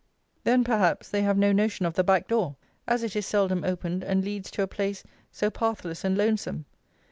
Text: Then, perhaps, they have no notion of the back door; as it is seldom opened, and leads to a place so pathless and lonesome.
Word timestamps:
Then, 0.45 0.63
perhaps, 0.63 1.09
they 1.09 1.21
have 1.21 1.37
no 1.37 1.51
notion 1.51 1.85
of 1.85 1.93
the 1.93 2.03
back 2.03 2.27
door; 2.27 2.55
as 2.87 3.03
it 3.03 3.15
is 3.15 3.27
seldom 3.27 3.63
opened, 3.63 4.03
and 4.03 4.25
leads 4.25 4.49
to 4.49 4.63
a 4.63 4.67
place 4.67 5.03
so 5.31 5.51
pathless 5.51 6.03
and 6.03 6.17
lonesome. 6.17 6.65